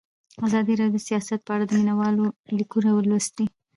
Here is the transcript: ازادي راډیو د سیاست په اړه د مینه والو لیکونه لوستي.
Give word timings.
ازادي 0.45 0.73
راډیو 0.81 0.95
د 0.97 1.05
سیاست 1.07 1.39
په 1.43 1.51
اړه 1.55 1.65
د 1.65 1.71
مینه 1.77 1.93
والو 1.99 2.25
لیکونه 2.57 2.89
لوستي. 3.09 3.45